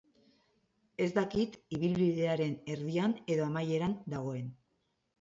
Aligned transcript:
Ez 1.05 1.07
dakit 1.17 1.59
ibilbidearen 1.77 2.57
erdian 2.79 3.17
edo 3.37 3.49
amaieran 3.53 3.99
nagoen. 4.17 4.53